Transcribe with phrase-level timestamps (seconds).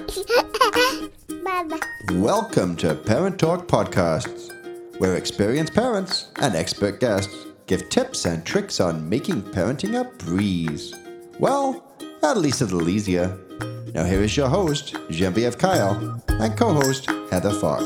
[2.12, 4.50] Welcome to Parent Talk Podcasts,
[4.98, 7.34] where experienced parents and expert guests
[7.66, 10.94] give tips and tricks on making parenting a breeze.
[11.38, 11.84] Well,
[12.22, 13.38] at least a little easier.
[13.94, 17.84] Now, here is your host, Genevieve Kyle, and co host, Heather Fox.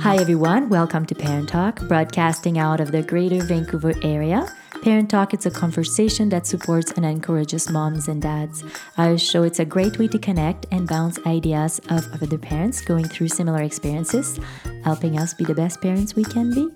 [0.00, 0.70] Hi, everyone.
[0.70, 4.52] Welcome to Parent Talk, broadcasting out of the greater Vancouver area.
[4.80, 8.64] Parent Talk is a conversation that supports and encourages moms and dads.
[8.96, 13.04] Our show it's a great way to connect and bounce ideas of other parents going
[13.04, 14.40] through similar experiences,
[14.82, 16.68] helping us be the best parents we can be.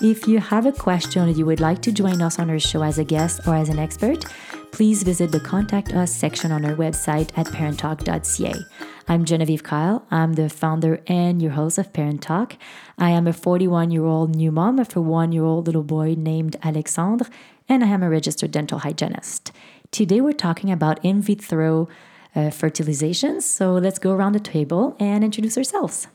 [0.00, 2.82] If you have a question or you would like to join us on our show
[2.82, 4.24] as a guest or as an expert,
[4.72, 8.54] please visit the Contact Us section on our website at parenttalk.ca.
[9.08, 10.04] I'm Genevieve Kyle.
[10.10, 12.56] I'm the founder and your host of Parent Talk.
[12.98, 16.16] I am a 41 year old new mom of a one year old little boy
[16.18, 17.26] named Alexandre,
[17.68, 19.52] and I am a registered dental hygienist.
[19.92, 21.88] Today we're talking about in vitro
[22.34, 23.40] uh, fertilization.
[23.40, 26.08] So let's go around the table and introduce ourselves.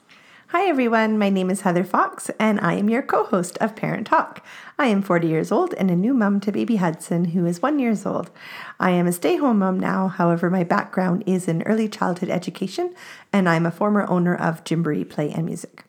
[0.52, 1.18] Hi, everyone.
[1.18, 4.46] My name is Heather Fox, and I am your co host of Parent Talk.
[4.78, 7.80] I am 40 years old and a new mom to baby Hudson, who is one
[7.80, 8.30] years old.
[8.78, 10.10] I am a stay home mom now.
[10.10, 12.94] However, my background is in early childhood education,
[13.32, 15.86] and I'm a former owner of Gymboree Play and Music.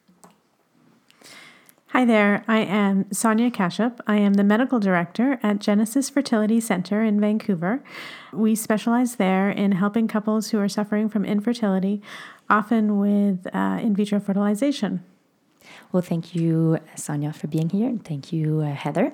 [1.92, 4.00] Hi there, I am Sonia Kashyap.
[4.06, 7.84] I am the medical director at Genesis Fertility Center in Vancouver.
[8.32, 12.00] We specialize there in helping couples who are suffering from infertility,
[12.48, 15.04] often with uh, in vitro fertilization.
[15.92, 19.12] Well, thank you, Sonia, for being here, and thank you, uh, Heather.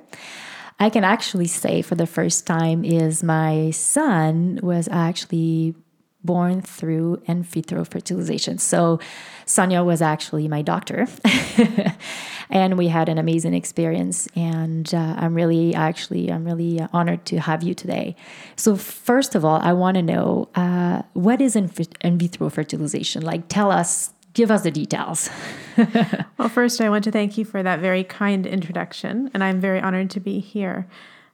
[0.79, 5.75] I can actually say for the first time is my son was actually
[6.24, 8.58] born through in vitro fertilization.
[8.58, 8.98] So
[9.47, 11.06] Sonia was actually my doctor.
[12.50, 14.28] and we had an amazing experience.
[14.34, 18.16] And uh, I'm really, actually, I'm really honored to have you today.
[18.56, 23.22] So, first of all, I want to know uh, what is in, in vitro fertilization?
[23.22, 25.30] Like, tell us give us the details.
[26.39, 29.80] well, first, I want to thank you for that very kind introduction, and I'm very
[29.80, 30.86] honored to be here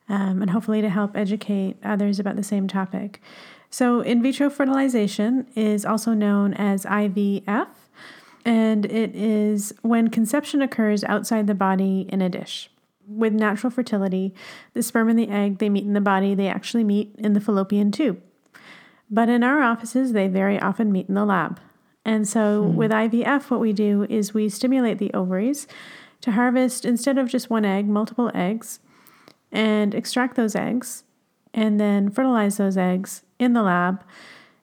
[0.09, 3.21] um, and hopefully to help educate others about the same topic.
[3.75, 7.67] So, in vitro fertilization is also known as IVF,
[8.45, 12.71] and it is when conception occurs outside the body in a dish.
[13.09, 14.33] With natural fertility,
[14.75, 17.41] the sperm and the egg they meet in the body, they actually meet in the
[17.41, 18.23] fallopian tube.
[19.11, 21.59] But in our offices, they very often meet in the lab.
[22.05, 22.77] And so hmm.
[22.77, 25.67] with IVF, what we do is we stimulate the ovaries
[26.21, 28.79] to harvest, instead of just one egg, multiple eggs,
[29.51, 31.03] and extract those eggs,
[31.53, 34.03] and then fertilize those eggs in the lab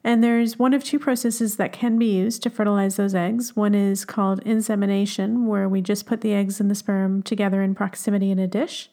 [0.03, 3.55] and there's one of two processes that can be used to fertilize those eggs.
[3.55, 7.75] One is called insemination, where we just put the eggs and the sperm together in
[7.75, 8.89] proximity in a dish,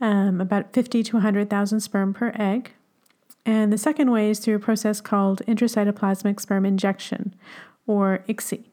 [0.00, 2.72] um, about 50 to 100,000 sperm per egg.
[3.44, 7.34] And the second way is through a process called intracytoplasmic sperm injection,
[7.86, 8.64] or ICSI,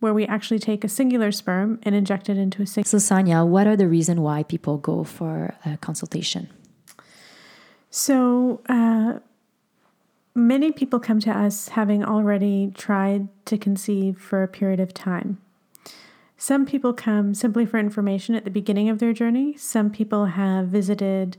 [0.00, 2.88] where we actually take a singular sperm and inject it into a single.
[2.88, 6.48] So, Sonia, what are the reasons why people go for a consultation?
[7.90, 9.18] So, uh,
[10.34, 15.38] Many people come to us having already tried to conceive for a period of time.
[16.38, 19.56] Some people come simply for information at the beginning of their journey.
[19.56, 21.36] Some people have visited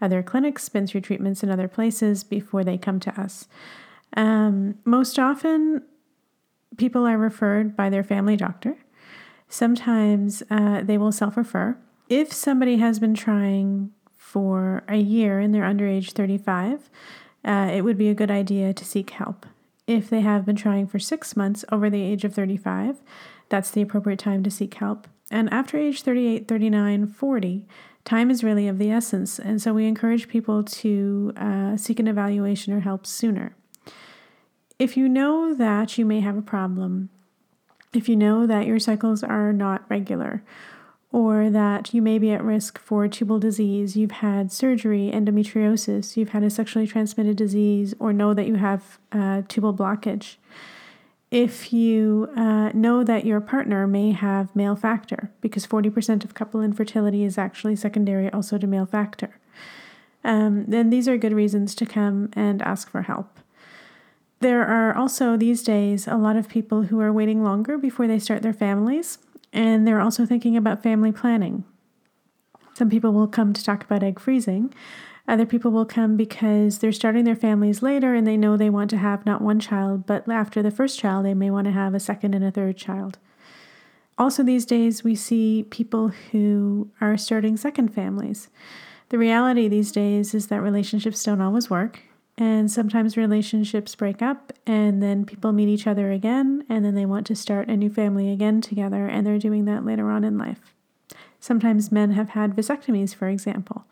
[0.00, 3.48] other clinics, been through treatments in other places before they come to us.
[4.16, 5.82] Um, most often,
[6.76, 8.76] people are referred by their family doctor.
[9.48, 11.76] Sometimes uh, they will self refer.
[12.08, 16.90] If somebody has been trying for a year and they're under age 35,
[17.44, 19.46] uh, it would be a good idea to seek help.
[19.86, 23.00] If they have been trying for six months over the age of 35,
[23.48, 25.08] that's the appropriate time to seek help.
[25.30, 27.66] And after age 38, 39, 40,
[28.04, 29.38] time is really of the essence.
[29.38, 33.54] And so we encourage people to uh, seek an evaluation or help sooner.
[34.78, 37.10] If you know that you may have a problem,
[37.92, 40.42] if you know that your cycles are not regular,
[41.10, 46.30] or that you may be at risk for tubal disease, you've had surgery, endometriosis, you've
[46.30, 50.36] had a sexually transmitted disease, or know that you have uh, tubal blockage.
[51.30, 56.60] If you uh, know that your partner may have male factor, because 40% of couple
[56.60, 59.38] infertility is actually secondary also to male factor,
[60.24, 63.38] um, then these are good reasons to come and ask for help.
[64.40, 68.18] There are also these days a lot of people who are waiting longer before they
[68.18, 69.18] start their families
[69.52, 71.64] and they're also thinking about family planning.
[72.74, 74.72] Some people will come to talk about egg freezing.
[75.26, 78.88] Other people will come because they're starting their families later and they know they want
[78.90, 81.94] to have not one child, but after the first child, they may want to have
[81.94, 83.18] a second and a third child.
[84.16, 88.48] Also, these days, we see people who are starting second families.
[89.10, 92.00] The reality these days is that relationships don't always work,
[92.40, 97.04] And sometimes relationships break up, and then people meet each other again, and then they
[97.04, 100.38] want to start a new family again together, and they're doing that later on in
[100.38, 100.72] life.
[101.40, 103.86] Sometimes men have had vasectomies, for example,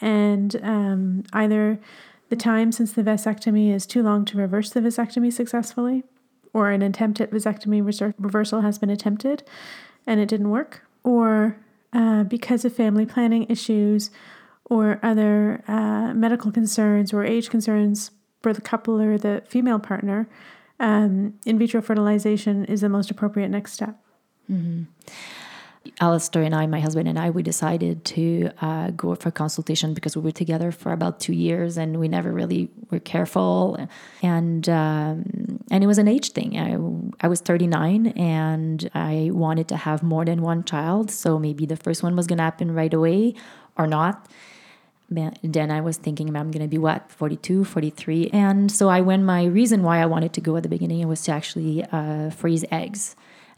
[0.00, 1.80] and um, either
[2.28, 6.04] the time since the vasectomy is too long to reverse the vasectomy successfully,
[6.52, 7.84] or an attempt at vasectomy
[8.18, 9.42] reversal has been attempted
[10.06, 11.56] and it didn't work, or
[11.92, 14.10] uh, because of family planning issues
[14.66, 18.10] or other uh, medical concerns or age concerns
[18.42, 20.28] for the couple or the female partner,
[20.80, 23.96] um, in vitro fertilization is the most appropriate next step.
[24.50, 24.84] Mm-hmm.
[26.00, 30.16] Alistair and I, my husband and I, we decided to uh, go for consultation because
[30.16, 33.76] we were together for about two years and we never really were careful.
[34.22, 36.58] And um, and it was an age thing.
[36.58, 41.10] I, I was 39 and I wanted to have more than one child.
[41.10, 43.34] So maybe the first one was going to happen right away
[43.76, 44.26] or not
[45.10, 49.22] then I was thinking I'm going to be what 42 43 and so I went
[49.22, 52.64] my reason why I wanted to go at the beginning was to actually uh, freeze
[52.70, 53.16] eggs.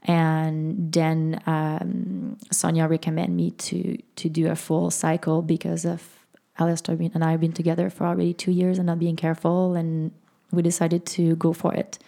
[0.09, 6.17] And then um, Sonia recommended me to to do a full cycle because of
[6.59, 10.13] Alistair and I have been together for already two years and not being careful and
[10.53, 11.99] we decided to go for it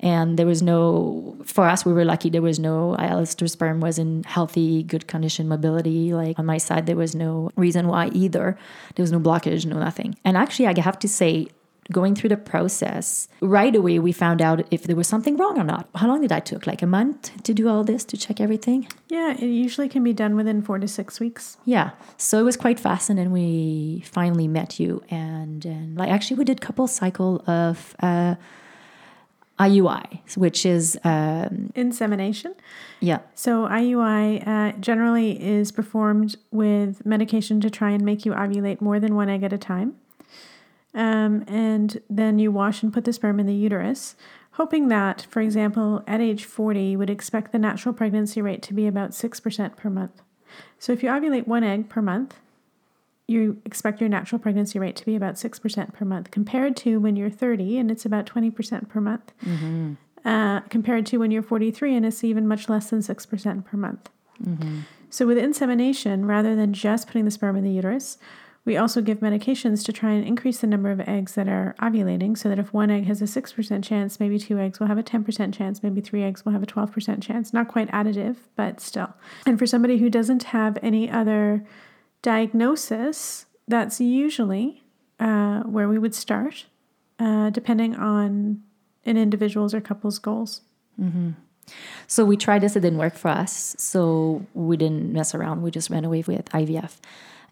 [0.00, 2.30] and there was no for us we were lucky.
[2.30, 6.12] There was no Alistair sperm was in healthy good condition mobility.
[6.12, 8.58] Like on my side there was no reason why either.
[8.94, 10.16] There was no blockage no nothing.
[10.24, 11.48] And actually I have to say
[11.92, 15.62] going through the process right away we found out if there was something wrong or
[15.62, 15.88] not.
[15.94, 16.66] How long did that took?
[16.66, 18.88] Like a month to do all this to check everything?
[19.08, 21.56] Yeah it usually can be done within four to six weeks.
[21.64, 21.90] Yeah.
[22.16, 26.38] So it was quite fast and then we finally met you and, and like actually
[26.38, 28.34] we did a couple cycle of uh,
[29.58, 32.54] IUI, which is um, insemination.
[33.00, 33.20] Yeah.
[33.34, 39.00] So IUI uh, generally is performed with medication to try and make you ovulate more
[39.00, 39.96] than one egg at a time.
[40.94, 44.16] Um, and then you wash and put the sperm in the uterus,
[44.52, 48.74] hoping that, for example, at age 40, you would expect the natural pregnancy rate to
[48.74, 50.22] be about 6% per month.
[50.78, 52.36] So if you ovulate one egg per month,
[53.28, 57.16] you expect your natural pregnancy rate to be about 6% per month compared to when
[57.16, 59.94] you're 30 and it's about 20% per month mm-hmm.
[60.24, 64.08] uh, compared to when you're 43 and it's even much less than 6% per month
[64.42, 64.80] mm-hmm.
[65.10, 68.18] so with insemination rather than just putting the sperm in the uterus
[68.64, 72.36] we also give medications to try and increase the number of eggs that are ovulating
[72.36, 75.02] so that if one egg has a 6% chance maybe two eggs will have a
[75.02, 79.14] 10% chance maybe three eggs will have a 12% chance not quite additive but still
[79.46, 81.64] and for somebody who doesn't have any other
[82.26, 84.82] diagnosis, that's usually
[85.20, 86.66] uh, where we would start,
[87.20, 88.62] uh, depending on
[89.04, 90.62] an individual's or couple's goals.
[91.00, 91.30] Mm-hmm.
[92.08, 93.76] So we tried this, it didn't work for us.
[93.78, 95.62] So we didn't mess around.
[95.62, 96.98] We just ran away with IVF.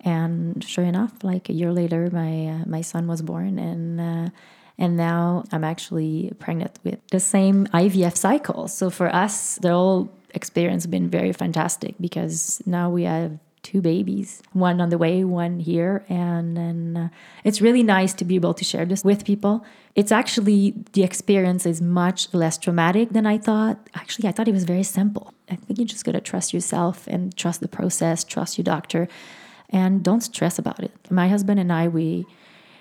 [0.01, 4.29] And sure enough, like a year later, my uh, my son was born, and uh,
[4.77, 8.69] and now I'm actually pregnant with the same IVF cycle.
[8.69, 13.81] So for us, the whole experience has been very fantastic because now we have two
[13.81, 16.05] babies, one on the way, one here.
[16.09, 17.09] And then uh,
[17.43, 19.65] it's really nice to be able to share this with people.
[19.97, 23.79] It's actually, the experience is much less traumatic than I thought.
[23.95, 25.35] Actually, I thought it was very simple.
[25.51, 29.09] I think you just got to trust yourself and trust the process, trust your doctor,
[29.71, 30.93] and don't stress about it.
[31.11, 32.27] My husband and I, we,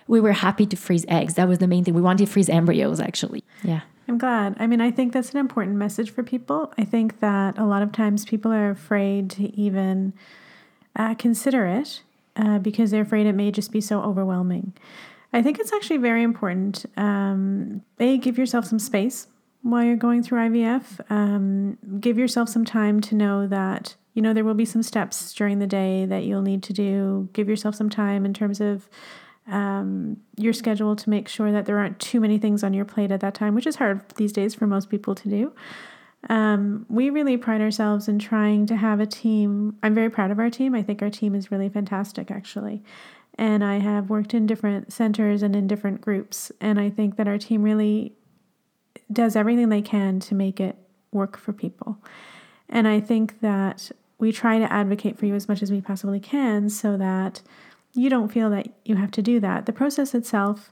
[0.08, 1.34] we were happy to freeze eggs.
[1.36, 1.94] That was the main thing.
[1.96, 3.44] We wanted to freeze embryos, actually.
[3.64, 3.82] Yeah.
[4.08, 4.58] I'm glad.
[4.60, 6.74] I mean, I think that's an important message for people.
[6.78, 10.14] I think that a lot of times people are afraid to even
[10.96, 12.02] uh, consider it
[12.36, 14.74] uh, because they're afraid it may just be so overwhelming.
[15.32, 16.86] I think it's actually very important.
[16.96, 19.28] Um, a, give yourself some space
[19.64, 21.00] while you're going through IVF.
[21.10, 25.34] Um, give yourself some time to know that you know there will be some steps
[25.34, 27.30] during the day that you'll need to do.
[27.34, 28.88] Give yourself some time in terms of
[29.48, 33.12] um, your schedule to make sure that there aren't too many things on your plate
[33.12, 35.54] at that time, which is hard these days for most people to do.
[36.30, 39.78] Um, we really pride ourselves in trying to have a team.
[39.84, 40.74] I'm very proud of our team.
[40.74, 42.82] I think our team is really fantastic, actually.
[43.38, 46.52] And I have worked in different centers and in different groups.
[46.62, 48.14] And I think that our team really
[49.12, 50.78] does everything they can to make it
[51.12, 51.98] work for people.
[52.70, 56.20] And I think that we try to advocate for you as much as we possibly
[56.20, 57.42] can so that
[57.94, 59.66] you don't feel that you have to do that.
[59.66, 60.72] The process itself,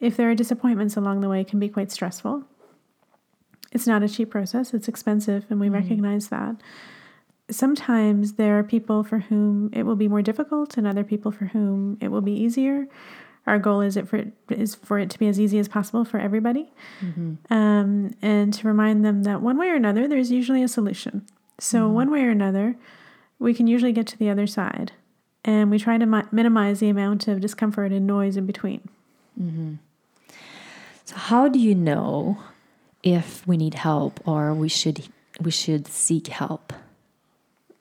[0.00, 2.44] if there are disappointments along the way, can be quite stressful
[3.72, 5.76] it's not a cheap process, it's expensive, and we mm-hmm.
[5.76, 6.56] recognize that.
[7.50, 11.46] Sometimes there are people for whom it will be more difficult, and other people for
[11.46, 12.86] whom it will be easier.
[13.46, 16.04] Our goal is it for it, is for it to be as easy as possible
[16.04, 16.70] for everybody,
[17.00, 17.52] mm-hmm.
[17.52, 21.26] um, and to remind them that one way or another, there's usually a solution.
[21.58, 21.94] So mm-hmm.
[21.94, 22.76] one way or another,
[23.38, 24.92] we can usually get to the other side,
[25.44, 28.86] and we try to mi- minimize the amount of discomfort and noise in between.
[29.40, 29.74] Mm-hmm.
[31.06, 32.38] So how do you know
[33.02, 35.08] if we need help or we should
[35.40, 36.72] we should seek help?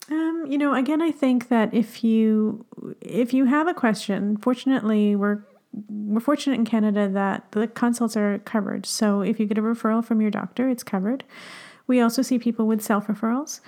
[0.09, 2.65] Um, you know, again, I think that if you
[3.01, 5.43] if you have a question, fortunately, we're
[5.89, 8.85] we're fortunate in Canada that the consults are covered.
[8.85, 11.23] So if you get a referral from your doctor, it's covered.
[11.87, 13.59] We also see people with self referrals.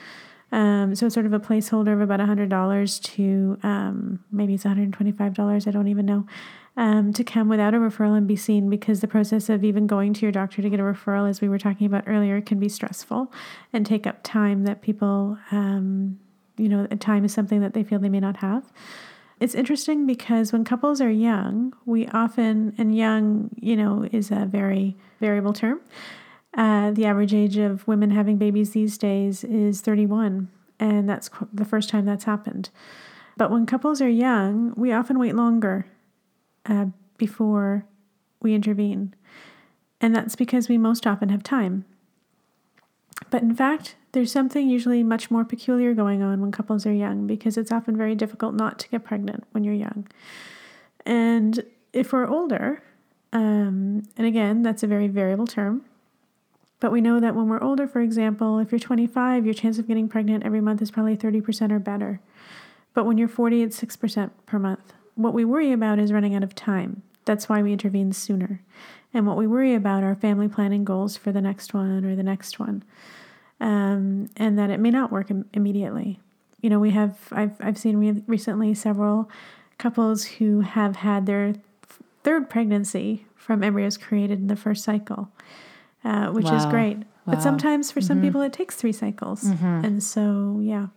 [0.52, 5.72] Um, so sort of a placeholder of about $100 to um, maybe it's $125, I
[5.72, 6.26] don't even know,
[6.78, 10.14] um, to come without a referral and be seen because the process of even going
[10.14, 12.70] to your doctor to get a referral, as we were talking about earlier, can be
[12.70, 13.32] stressful
[13.74, 16.20] and take up time that people, um,
[16.58, 18.72] you know, time is something that they feel they may not have.
[19.40, 24.46] It's interesting because when couples are young, we often, and young, you know, is a
[24.46, 25.80] very variable term.
[26.58, 30.50] Uh, the average age of women having babies these days is 31,
[30.80, 32.70] and that's the first time that's happened.
[33.38, 35.86] But when couples are young, we often wait longer
[36.70, 36.86] uh,
[37.18, 37.86] before
[38.42, 39.14] we intervene.
[40.00, 41.84] And that's because we most often have time.
[43.30, 47.28] But in fact, there's something usually much more peculiar going on when couples are young
[47.28, 50.08] because it's often very difficult not to get pregnant when you're young.
[51.06, 52.82] And if we're older,
[53.34, 55.84] um, and again, that's a very variable term,
[56.80, 59.88] but we know that when we're older, for example, if you're 25, your chance of
[59.88, 62.22] getting pregnant every month is probably 30% or better.
[62.94, 64.94] But when you're 40, it's 6% per month.
[65.20, 67.04] What we worry about is running out of time.
[67.26, 68.62] That's why we intervene sooner.
[69.14, 72.24] And what we worry about are family planning goals for the next one or the
[72.24, 72.84] next one
[73.60, 76.20] um, and that it may not work Im- immediately.
[76.62, 79.30] You know, we have I've I've seen re- recently several
[79.78, 81.56] couples who have had their
[82.24, 85.30] third pregnancy from embryos created in the first cycle,
[86.04, 86.58] uh, which wow.
[86.58, 86.98] is great.
[86.98, 87.06] Wow.
[87.26, 88.28] But sometimes for some mm-hmm.
[88.28, 89.86] people it takes three cycles, mm-hmm.
[89.86, 90.88] and so yeah.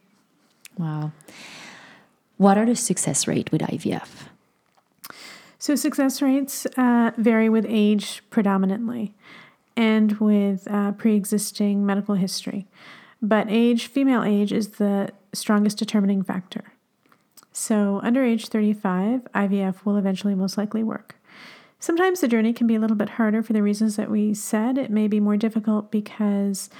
[0.79, 1.13] Wow.
[2.43, 4.09] What are the success rate with IVF?
[5.61, 9.15] So success rates uh, vary with age predominantly
[9.77, 12.67] and with uh, pre existing medical history.
[13.23, 16.73] But age, female age, is the strongest determining factor.
[17.53, 21.15] So, under age 35, IVF will eventually most likely work.
[21.79, 24.79] Sometimes the journey can be a little bit harder for the reasons that we said.
[24.79, 26.71] It may be more difficult because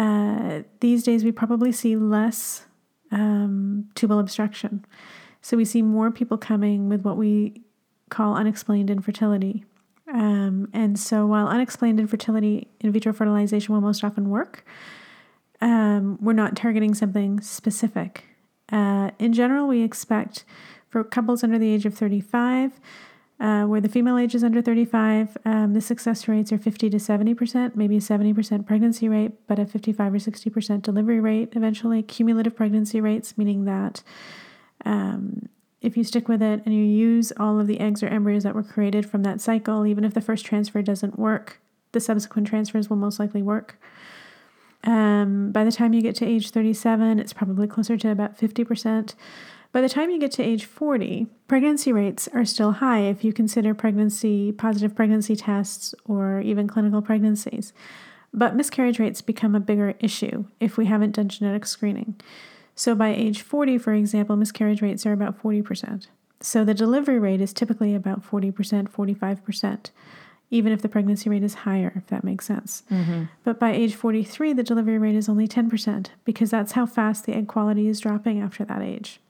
[0.00, 2.65] uh, these days we probably see less
[3.10, 4.84] um, tubal obstruction.
[5.42, 7.62] So we see more people coming with what we
[8.10, 9.64] call unexplained infertility,
[10.12, 14.64] um, and so, while unexplained infertility in vitro fertilization will most often work,
[15.60, 18.24] um, we're not targeting something specific.
[18.70, 20.44] Uh, in general, we expect
[20.88, 22.80] for couples under the age of 35,
[23.38, 26.96] uh, where the female age is under 35, um, the success rates are 50 to
[26.96, 32.02] 70%, maybe a 70% pregnancy rate, but a 55 or 60% delivery rate eventually.
[32.02, 34.02] Cumulative pregnancy rates, meaning that
[34.86, 35.48] um,
[35.82, 38.54] if you stick with it and you use all of the eggs or embryos that
[38.54, 41.60] were created from that cycle, even if the first transfer doesn't work,
[41.92, 43.78] the subsequent transfers will most likely work.
[44.84, 49.14] Um, by the time you get to age 37, it's probably closer to about 50%.
[49.76, 53.30] By the time you get to age 40, pregnancy rates are still high if you
[53.30, 57.74] consider pregnancy, positive pregnancy tests, or even clinical pregnancies.
[58.32, 62.18] But miscarriage rates become a bigger issue if we haven't done genetic screening.
[62.74, 66.06] So by age 40, for example, miscarriage rates are about 40%.
[66.40, 69.90] So the delivery rate is typically about 40%, 45%,
[70.48, 72.82] even if the pregnancy rate is higher, if that makes sense.
[72.90, 73.24] Mm-hmm.
[73.44, 77.36] But by age 43, the delivery rate is only 10% because that's how fast the
[77.36, 79.20] egg quality is dropping after that age.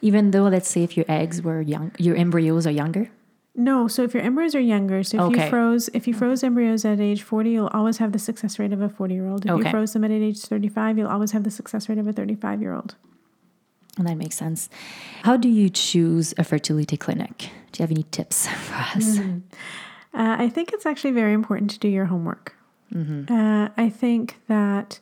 [0.00, 3.10] Even though, let's say, if your eggs were young, your embryos are younger?
[3.56, 5.44] No, so if your embryos are younger, so if okay.
[5.44, 8.72] you froze if you froze embryos at age 40, you'll always have the success rate
[8.72, 9.44] of a 40-year-old.
[9.44, 9.64] If okay.
[9.64, 12.96] you froze them at age 35, you'll always have the success rate of a 35-year-old.
[13.96, 14.68] And that makes sense.
[15.22, 17.50] How do you choose a fertility clinic?
[17.70, 19.18] Do you have any tips for us?
[19.18, 19.38] Mm-hmm.
[20.18, 22.56] Uh, I think it's actually very important to do your homework.
[22.92, 23.32] Mm-hmm.
[23.32, 24.98] Uh, I think that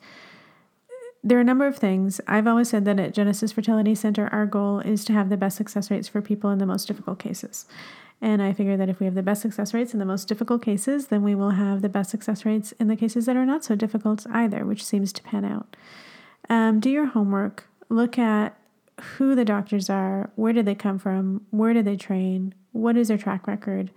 [1.25, 2.21] there are a number of things.
[2.27, 5.57] I've always said that at Genesis Fertility Center, our goal is to have the best
[5.57, 7.67] success rates for people in the most difficult cases.
[8.21, 10.63] And I figure that if we have the best success rates in the most difficult
[10.63, 13.65] cases, then we will have the best success rates in the cases that are not
[13.65, 15.77] so difficult either, which seems to pan out.
[16.49, 17.69] Um, do your homework.
[17.89, 18.57] Look at
[19.01, 23.09] who the doctors are, where did they come from, where did they train, what is
[23.09, 23.91] their track record,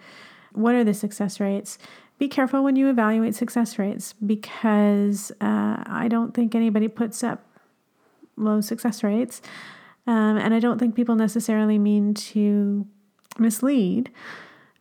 [0.54, 1.78] what are the success rates.
[2.18, 7.46] Be careful when you evaluate success rates because uh, I don't think anybody puts up
[8.38, 9.42] low success rates.
[10.08, 12.86] Um, and I don't think people necessarily mean to
[13.38, 14.12] mislead.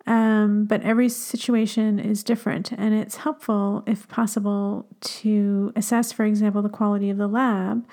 [0.06, 6.60] Um, but every situation is different, and it's helpful, if possible, to assess, for example,
[6.60, 7.86] the quality of the lab,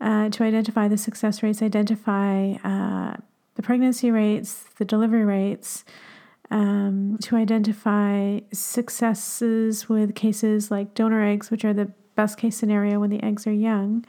[0.00, 3.16] uh, to identify the success rates, identify uh,
[3.56, 5.84] the pregnancy rates, the delivery rates,
[6.50, 13.00] um, to identify successes with cases like donor eggs, which are the best case scenario
[13.00, 14.04] when the eggs are young,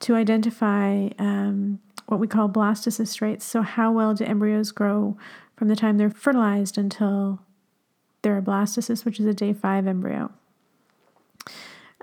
[0.00, 3.44] to identify um, what we call blastocyst rates.
[3.44, 5.16] So, how well do embryos grow
[5.56, 7.40] from the time they're fertilized until
[8.22, 10.30] they're a blastocyst, which is a day five embryo.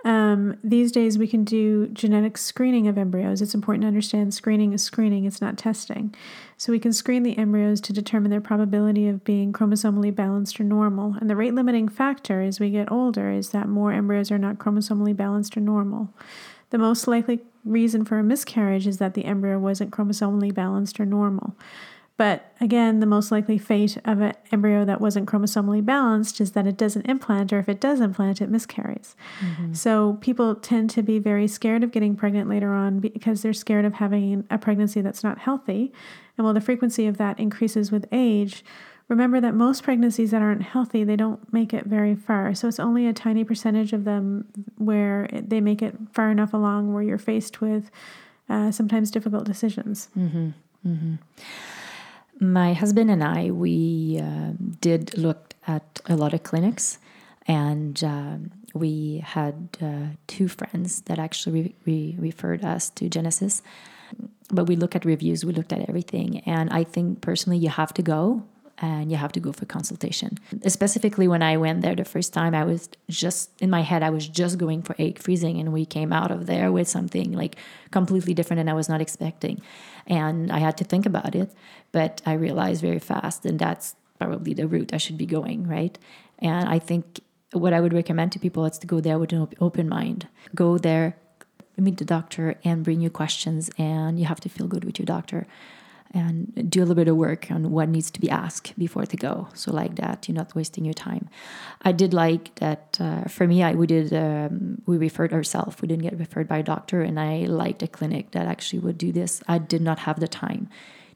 [0.06, 3.42] Um, these days, we can do genetic screening of embryos.
[3.42, 6.16] It's important to understand screening is screening, it's not testing.
[6.58, 10.64] So, we can screen the embryos to determine their probability of being chromosomally balanced or
[10.64, 11.16] normal.
[11.20, 14.58] And the rate limiting factor as we get older is that more embryos are not
[14.58, 16.14] chromosomally balanced or normal.
[16.70, 21.06] The most likely reason for a miscarriage is that the embryo wasn't chromosomally balanced or
[21.06, 21.56] normal.
[22.20, 26.68] But again, the most likely fate of an embryo that wasn't chromosomally balanced is that
[26.68, 29.16] it doesn't implant, or if it does implant, it miscarries.
[29.40, 29.72] Mm-hmm.
[29.72, 33.86] So people tend to be very scared of getting pregnant later on because they're scared
[33.86, 35.94] of having a pregnancy that's not healthy.
[36.38, 38.66] And while the frequency of that increases with age,
[39.08, 42.54] remember that most pregnancies that aren't healthy, they don't make it very far.
[42.54, 44.46] So it's only a tiny percentage of them
[44.76, 47.90] where they make it far enough along where you're faced with
[48.50, 50.10] uh, sometimes difficult decisions.
[50.18, 50.50] Mm-hmm.
[50.86, 51.16] Mm-hmm.
[52.40, 56.98] My husband and I, we uh, did look at a lot of clinics,
[57.48, 58.38] and uh,
[58.74, 63.62] we had uh, two friends that actually re- referred us to Genesis.
[64.52, 67.94] But we looked at reviews, we looked at everything, and I think personally, you have
[67.96, 68.44] to go
[68.82, 70.38] and you have to go for consultation.
[70.68, 74.10] Specifically, when I went there the first time, I was just in my head, I
[74.10, 77.58] was just going for egg freezing, and we came out of there with something like
[77.92, 79.62] completely different, and I was not expecting.
[80.08, 81.52] And I had to think about it,
[81.92, 85.98] but I realized very fast, and that's probably the route I should be going, right?
[86.40, 87.20] And I think
[87.52, 90.28] what I would recommend to people is to go there with an open mind.
[90.56, 91.18] Go there,
[91.78, 95.06] meet the doctor, and bring you questions, and you have to feel good with your
[95.06, 95.48] doctor
[96.12, 99.18] and do a little bit of work on what needs to be asked before to
[99.18, 99.48] go.
[99.54, 101.30] So like that, you're not wasting your time.
[101.84, 102.98] I did like that.
[103.00, 105.82] Uh, for me, I we did um, we referred ourselves.
[105.82, 108.98] We didn't get referred by a doctor, and I liked a clinic that actually would
[108.98, 109.42] do this.
[109.48, 110.70] I did not have the time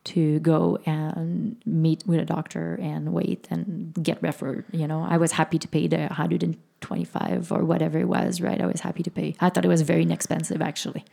[0.06, 4.65] to go and meet with a doctor and wait and get referred.
[4.72, 8.41] You know, I was happy to pay the 125 or whatever it was.
[8.41, 9.36] Right, I was happy to pay.
[9.39, 11.04] I thought it was very inexpensive actually.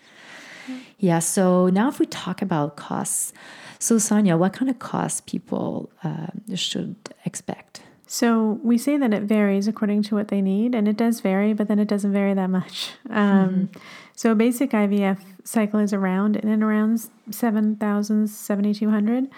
[0.99, 1.19] Yeah.
[1.21, 3.33] So now, if we talk about costs,
[3.81, 7.81] so, Sonia, what kind of costs people uh, should expect?
[8.07, 11.55] So, we say that it varies according to what they need, and it does vary,
[11.55, 12.91] but then it doesn't vary that much.
[13.11, 13.79] Um, mm-hmm.
[14.15, 19.29] So, basic IVF cycle is around in and around 7,000, 7,200.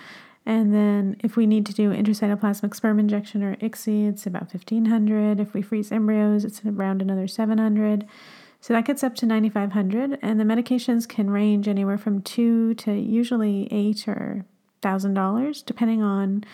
[0.45, 5.39] And then if we need to do intracytoplasmic sperm injection or ICSI, it's about 1500.
[5.39, 8.07] If we freeze embryos, it's around another 700.
[8.63, 12.93] So that gets up to 9500 and the medications can range anywhere from 2 to
[12.93, 14.47] usually 8 or
[14.83, 16.45] $1000 depending on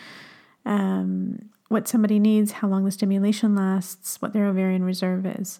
[0.65, 5.59] um, what somebody needs, how long the stimulation lasts, what their ovarian reserve is.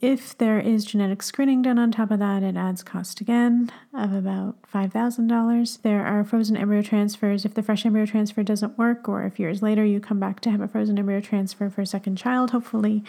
[0.00, 4.12] If there is genetic screening done on top of that, it adds cost again of
[4.12, 5.82] about $5,000.
[5.82, 9.62] There are frozen embryo transfers if the fresh embryo transfer doesn't work, or if years
[9.62, 13.04] later you come back to have a frozen embryo transfer for a second child, hopefully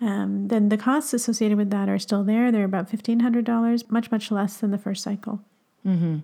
[0.00, 2.52] um, then the costs associated with that are still there.
[2.52, 5.40] They're about $1,500, much, much less than the first cycle.
[5.86, 6.18] Mm-hmm.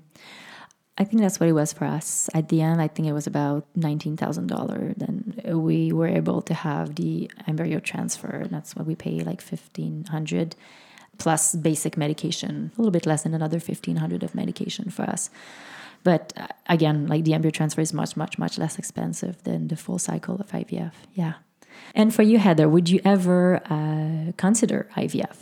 [0.96, 2.30] I think that's what it was for us.
[2.34, 4.96] At the end, I think it was about $19,000.
[4.96, 8.46] Then we were able to have the embryo transfer.
[8.48, 10.54] That's what we pay, like 1500
[11.18, 15.30] plus basic medication, a little bit less than another 1500 of medication for us.
[16.04, 19.76] But uh, again, like the embryo transfer is much, much, much less expensive than the
[19.76, 20.92] full cycle of IVF.
[21.14, 21.34] Yeah.
[21.94, 25.36] And for you, Heather, would you ever uh, consider IVF?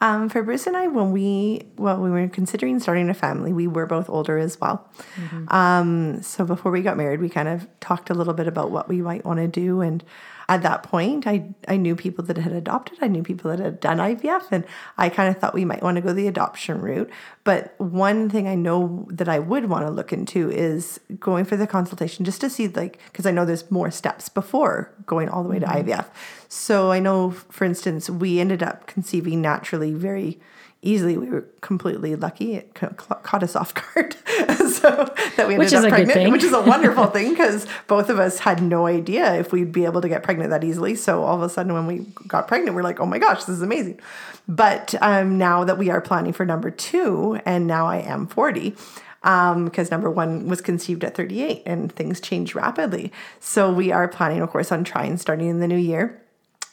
[0.00, 3.66] Um, for Bruce and I, when we well, we were considering starting a family, we
[3.66, 4.88] were both older as well.
[5.16, 5.48] Mm-hmm.
[5.48, 8.88] Um, so before we got married, we kind of talked a little bit about what
[8.88, 10.04] we might want to do, and
[10.48, 13.80] at that point, I, I knew people that had adopted, I knew people that had
[13.80, 14.64] done IVF, and
[14.96, 17.10] I kind of thought we might want to go the adoption route.
[17.44, 21.56] But one thing I know that I would want to look into is going for
[21.56, 25.42] the consultation just to see, like, because I know there's more steps before going all
[25.42, 25.86] the way mm-hmm.
[25.86, 26.06] to IVF.
[26.48, 30.38] So I know, for instance, we ended up conceiving naturally very
[30.80, 31.16] easily.
[31.16, 32.54] We were completely lucky.
[32.54, 37.06] It caught us off guard, so that we ended up pregnant, which is a wonderful
[37.06, 40.50] thing because both of us had no idea if we'd be able to get pregnant
[40.50, 40.94] that easily.
[40.94, 43.56] So all of a sudden, when we got pregnant, we're like, "Oh my gosh, this
[43.56, 44.00] is amazing!"
[44.46, 48.74] But um, now that we are planning for number two, and now I am forty
[49.20, 53.12] because um, number one was conceived at 38 and things change rapidly.
[53.40, 56.22] So we are planning, of course, on trying starting in the new year.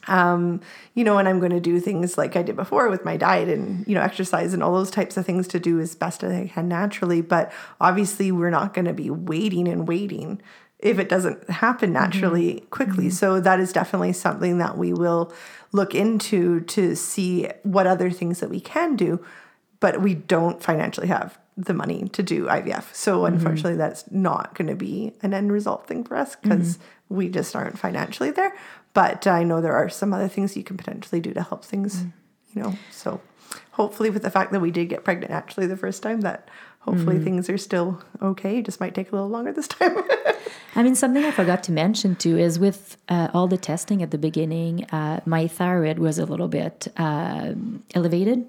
[0.08, 0.62] Um,
[0.94, 3.50] you know, and I'm going to do things like I did before with my diet
[3.50, 6.32] and, you know, exercise and all those types of things to do as best as
[6.32, 7.22] I can naturally.
[7.22, 10.42] But obviously, we're not going to be waiting and waiting
[10.80, 13.10] if it doesn't happen naturally quickly.
[13.10, 15.34] So that is definitely something that we will
[15.72, 19.24] look into to see what other things that we can do,
[19.80, 22.94] but we don't financially have the money to do IVF.
[22.94, 27.30] So unfortunately that's not going to be an end result thing for us because we
[27.30, 28.54] just aren't financially there.
[28.94, 32.04] But I know there are some other things you can potentially do to help things,
[32.54, 32.78] you know.
[32.92, 33.22] So
[33.72, 37.20] hopefully with the fact that we did get pregnant naturally the first time that hopefully
[37.20, 38.60] things are still okay.
[38.60, 39.98] It just might take a little longer this time.
[40.76, 44.12] I mean, something I forgot to mention too is with uh, all the testing at
[44.12, 48.46] the beginning, uh, my thyroid was a little bit um elevated.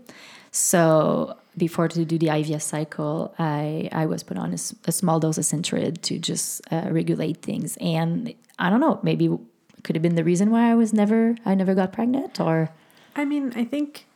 [0.51, 5.39] So before to do the IVF cycle, I, I was put on a small dose
[5.39, 7.77] of Synthroid to just uh, regulate things.
[7.81, 9.41] And I don't know, maybe it
[9.85, 12.71] could have been the reason why I was never, I never got pregnant or.
[13.15, 14.07] I mean, I think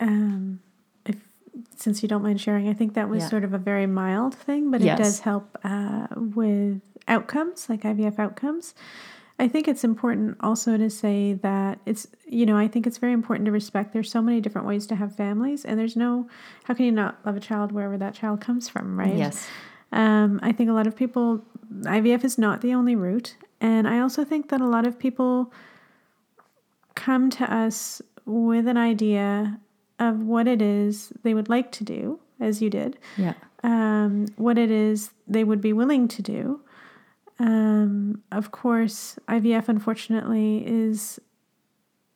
[0.00, 0.60] um,
[1.06, 1.16] if
[1.76, 3.28] since you don't mind sharing, I think that was Yeah.
[3.30, 4.98] sort of a very mild thing, but Yes.
[4.98, 8.74] it does help uh, with outcomes, like IVF outcomes.
[9.42, 13.12] I think it's important also to say that it's, you know, I think it's very
[13.12, 16.28] important to respect there's so many different ways to have families, and there's no,
[16.64, 19.16] how can you not love a child wherever that child comes from, right?
[19.16, 19.48] Yes.
[19.90, 21.44] Um, I think a lot of people,
[21.82, 23.34] IVF is not the only route.
[23.60, 25.52] And I also think that a lot of people
[26.94, 29.58] come to us with an idea
[29.98, 33.34] of what it is they would like to do, as you did, Yeah.
[33.64, 36.60] um, what it is they would be willing to do.
[37.42, 41.18] Um, of course, IVF, unfortunately, is,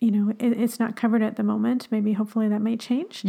[0.00, 1.88] you know, it, it's not covered at the moment.
[1.90, 3.24] Maybe hopefully that might change.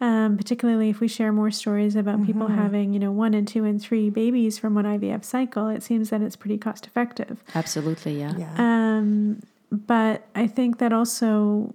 [0.00, 3.64] Um, particularly if we share more stories about people having, you know, one and two
[3.64, 7.42] and three babies from one IVF cycle, it seems that it's pretty cost effective.
[7.54, 8.18] Absolutely.
[8.18, 8.34] Yeah.
[8.36, 8.54] yeah.
[8.58, 9.40] Um,
[9.72, 11.70] but I think that also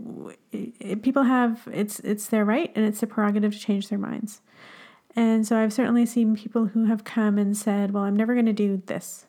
[0.54, 3.98] i i- people have it's it's their right and it's their prerogative to change their
[4.00, 4.42] minds.
[5.16, 8.48] And so I've certainly seen people who have come and said, "Well, I'm never going
[8.48, 9.28] to do this."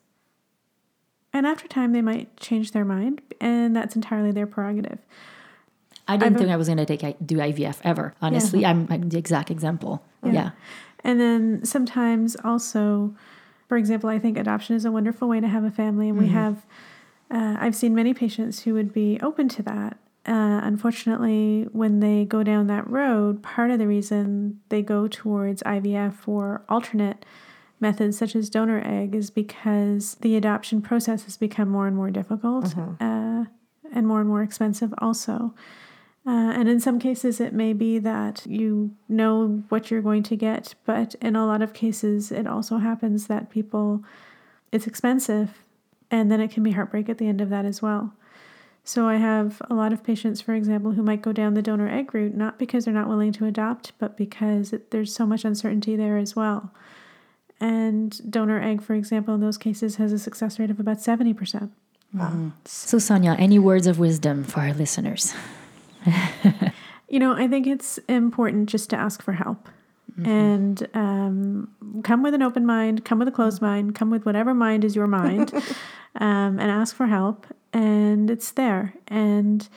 [1.37, 5.01] And after time, they might change their mind, and that's entirely their prerogative.
[6.09, 8.15] I didn't I've- think I was going to take do IVF ever.
[8.23, 10.03] Honestly, I'm, I'm the exact example.
[10.25, 10.53] Yeah.
[11.05, 13.15] And then sometimes also,
[13.69, 16.29] for example, I think adoption is a wonderful way to have a family, and we
[16.29, 16.65] have.
[17.31, 19.99] Uh, I've seen many patients who would be open to that.
[20.27, 25.63] Uh, unfortunately, when they go down that road, part of the reason they go towards
[25.65, 27.27] IVF or alternate
[27.81, 32.11] methods such as donor egg is because the adoption process has become more and more
[32.11, 33.45] difficult uh,
[33.93, 35.55] and more and more expensive, also.
[36.27, 40.35] Uh, and in some cases, it may be that you know what you're going to
[40.35, 44.03] get, but in a lot of cases, it also happens that people,
[44.73, 45.63] it's expensive,
[46.11, 48.13] and then it can be heartbreak at the end of that as well.
[48.83, 51.89] So I have a lot of patients, for example, who might go down the donor
[51.89, 55.45] egg route, not because they're not willing to adopt, but because it, there's so much
[55.45, 56.73] uncertainty there as well.
[57.61, 61.71] And donor egg, for example, in those cases has a success rate of about 70%.
[62.13, 62.53] Wow!
[62.65, 65.35] So, Sonia, any words of wisdom for our listeners?
[67.09, 69.69] You know, I think it's important just to ask for help
[70.25, 71.69] and um,
[72.03, 74.97] come with an open mind, come with a closed mind, come with whatever mind is
[74.97, 75.53] your mind,
[76.17, 77.47] um, and ask for help.
[77.73, 78.95] And it's there.
[79.09, 79.69] And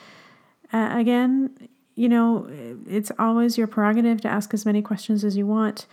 [0.72, 2.48] uh, again, you know,
[2.88, 5.86] it's always your prerogative to ask as many questions as you want.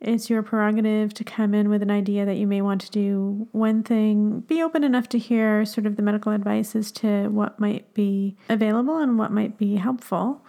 [0.00, 3.48] It's your prerogative to come in with an idea that you may want to do
[3.50, 4.40] one thing.
[4.40, 8.36] Be open enough to hear sort of the medical advice as to what might be
[8.48, 10.44] available and what might be helpful.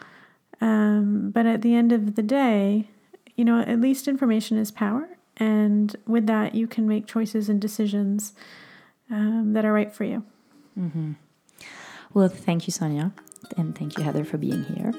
[0.61, 2.89] Um, but at the end of the day,
[3.35, 5.17] you know, at least information is power.
[5.37, 8.33] And with that, you can make choices and decisions
[9.09, 10.23] um, that are right for you.
[10.77, 11.13] Mm-hmm.
[12.13, 13.13] Well, thank you, Sonia.
[13.57, 14.93] And thank you, Heather, for being here.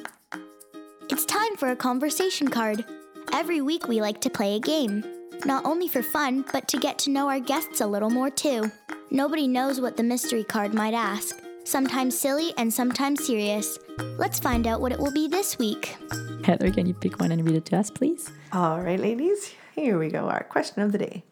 [1.08, 2.84] It's time for a conversation card.
[3.32, 5.04] Every week we like to play a game.
[5.44, 8.70] Not only for fun, but to get to know our guests a little more too.
[9.10, 11.40] Nobody knows what the mystery card might ask.
[11.64, 13.78] Sometimes silly and sometimes serious.
[14.18, 15.96] Let's find out what it will be this week.
[16.44, 18.30] Heather, can you pick one and read it to us, please?
[18.52, 20.28] All right, ladies, here we go.
[20.28, 21.24] Our question of the day.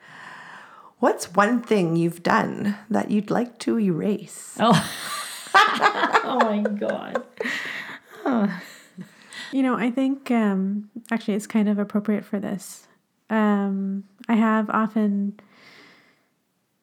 [1.01, 4.57] What's one thing you've done that you'd like to erase?
[4.59, 4.91] Oh,
[5.55, 7.23] oh my God.
[8.31, 8.61] Oh.
[9.53, 12.87] You know, I think um, actually it's kind of appropriate for this.
[13.31, 15.39] Um, I have often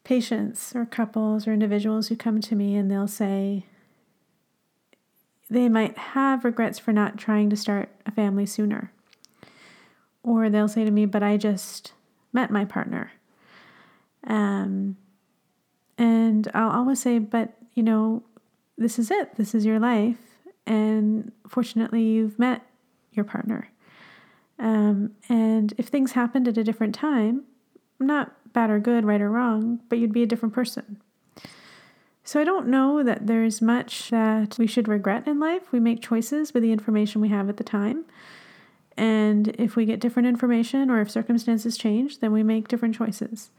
[0.04, 3.66] patients or couples or individuals who come to me and they'll say
[5.48, 8.92] they might have regrets for not trying to start a family sooner.
[10.22, 11.92] Or they'll say to me, but I just
[12.32, 13.12] met my partner.
[14.26, 14.96] Um,
[15.98, 18.24] and I'll always say, but you know,
[18.76, 20.35] this is it, this is your life.
[20.66, 22.62] And fortunately, you've met
[23.12, 23.70] your partner.
[24.58, 27.44] Um, and if things happened at a different time,
[28.00, 31.00] not bad or good, right or wrong, but you'd be a different person.
[32.24, 35.70] So I don't know that there's much that we should regret in life.
[35.70, 38.04] We make choices with the information we have at the time.
[38.96, 43.50] And if we get different information or if circumstances change, then we make different choices.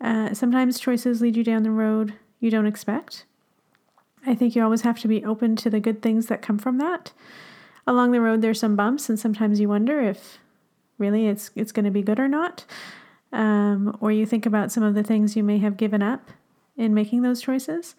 [0.00, 3.24] Uh, sometimes choices lead you down the road you don't expect.
[4.28, 6.78] I think you always have to be open to the good things that come from
[6.78, 7.12] that.
[7.86, 10.38] Along the road, there's some bumps, and sometimes you wonder if
[10.98, 12.64] really it's it's going to be good or not.
[13.32, 16.30] Um, or you think about some of the things you may have given up
[16.76, 17.94] in making those choices.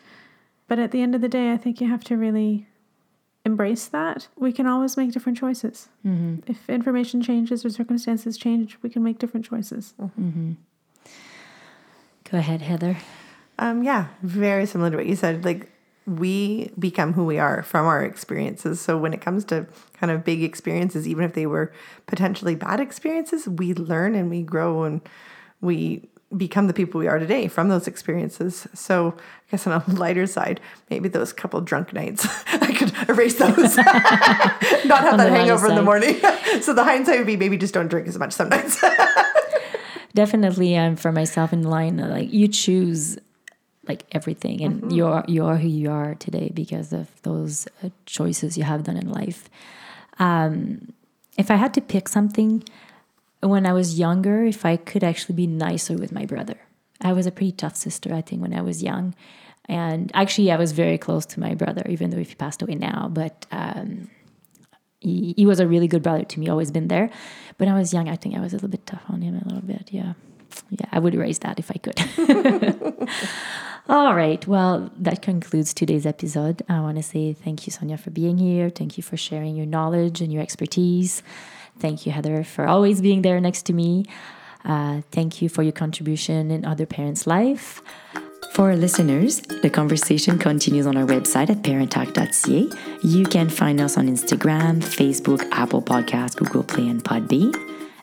[0.68, 2.68] But at the end of the day, I think you have to really
[3.46, 4.28] embrace that.
[4.36, 5.90] We can always make different choices.
[6.06, 6.52] Mm-hmm.
[6.52, 9.94] If information changes or circumstances change, we can make different choices.
[10.00, 10.54] Mm-hmm.
[12.32, 12.98] Go ahead, Heather.
[13.58, 15.44] Um, yeah, very similar to what you said.
[15.44, 15.72] Like
[16.10, 18.82] we become who we are from our experiences.
[18.82, 21.72] So when it comes to kind of big experiences, even if they were
[22.08, 25.02] potentially bad experiences, we learn and we grow and
[25.62, 28.68] we become the people we are today from those experiences.
[28.74, 33.38] So I guess on a lighter side, maybe those couple drunk nights, I could erase
[33.38, 36.20] those, not have that hangover in the morning.
[36.62, 38.80] so the hindsight would be maybe just don't drink as much sometimes.
[40.16, 41.98] Definitely, I'm um, for myself in line.
[41.98, 43.20] Like you choose
[43.88, 44.92] like everything and mm-hmm.
[44.92, 49.10] you're you're who you are today because of those uh, choices you have done in
[49.10, 49.50] life.
[50.20, 50.94] Um,
[51.38, 52.64] if i had to pick something
[53.40, 56.58] when i was younger if i could actually be nicer with my brother.
[57.02, 59.16] I was a pretty tough sister i think when i was young.
[59.70, 63.10] And actually i was very close to my brother even though he passed away now
[63.12, 64.10] but um,
[65.00, 67.10] he, he was a really good brother to me always been there.
[67.58, 69.36] But when i was young i think i was a little bit tough on him
[69.36, 70.14] a little bit yeah.
[70.70, 71.98] Yeah i would erase that if i could
[73.90, 74.46] All right.
[74.46, 76.62] Well, that concludes today's episode.
[76.70, 78.70] I want to say thank you, Sonia, for being here.
[78.70, 81.24] Thank you for sharing your knowledge and your expertise.
[81.80, 84.06] Thank you, Heather, for always being there next to me.
[84.64, 87.82] Uh, thank you for your contribution in other parents' life.
[88.52, 92.70] For our listeners, the conversation continues on our website at parenttalk.ca.
[93.02, 97.56] You can find us on Instagram, Facebook, Apple Podcasts, Google Play, and Podbean.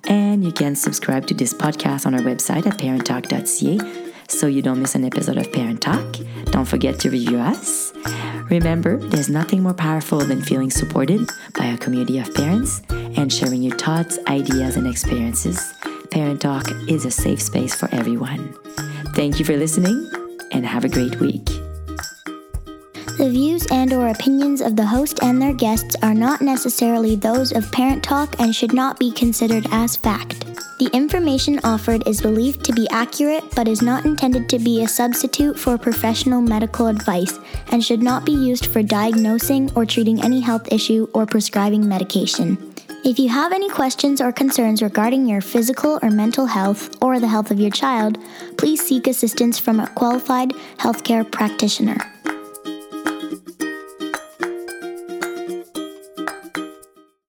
[0.09, 4.81] And you can subscribe to this podcast on our website at parenttalk.ca so you don't
[4.81, 6.17] miss an episode of Parent Talk.
[6.47, 7.93] Don't forget to review us.
[8.51, 13.63] Remember, there's nothing more powerful than feeling supported by a community of parents and sharing
[13.63, 15.75] your thoughts, ideas, and experiences.
[16.11, 18.55] Parent Talk is a safe space for everyone.
[19.15, 20.11] Thank you for listening
[20.53, 21.49] and have a great week.
[23.19, 27.51] The views and or opinions of the host and their guests are not necessarily those
[27.51, 30.45] of Parent Talk and should not be considered as fact.
[30.79, 34.89] The information offered is believed to be accurate but is not intended to be a
[34.89, 40.41] substitute for professional medical advice and should not be used for diagnosing or treating any
[40.41, 42.75] health issue or prescribing medication.
[43.03, 47.29] If you have any questions or concerns regarding your physical or mental health or the
[47.29, 48.19] health of your child,
[48.59, 51.97] please seek assistance from a qualified healthcare practitioner.